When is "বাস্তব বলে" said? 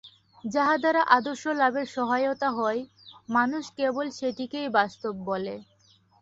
4.77-5.55